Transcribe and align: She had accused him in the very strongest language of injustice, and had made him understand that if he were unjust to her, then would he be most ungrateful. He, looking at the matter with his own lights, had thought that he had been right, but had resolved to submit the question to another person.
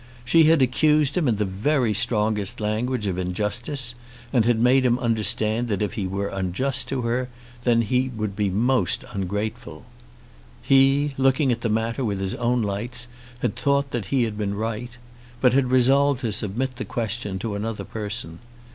She 0.25 0.45
had 0.45 0.63
accused 0.63 1.15
him 1.15 1.27
in 1.27 1.35
the 1.35 1.45
very 1.45 1.93
strongest 1.93 2.59
language 2.59 3.05
of 3.05 3.19
injustice, 3.19 3.93
and 4.33 4.45
had 4.45 4.57
made 4.57 4.83
him 4.83 4.97
understand 4.97 5.67
that 5.67 5.83
if 5.83 5.93
he 5.93 6.07
were 6.07 6.29
unjust 6.29 6.87
to 6.87 7.03
her, 7.03 7.29
then 7.65 7.81
would 8.17 8.31
he 8.31 8.49
be 8.49 8.49
most 8.49 9.05
ungrateful. 9.11 9.85
He, 10.59 11.13
looking 11.19 11.51
at 11.51 11.61
the 11.61 11.69
matter 11.69 12.03
with 12.03 12.19
his 12.19 12.33
own 12.33 12.63
lights, 12.63 13.09
had 13.43 13.55
thought 13.55 13.91
that 13.91 14.05
he 14.05 14.23
had 14.23 14.39
been 14.39 14.55
right, 14.55 14.97
but 15.39 15.53
had 15.53 15.69
resolved 15.69 16.21
to 16.21 16.31
submit 16.31 16.77
the 16.77 16.83
question 16.85 17.37
to 17.37 17.53
another 17.53 17.83
person. 17.83 18.39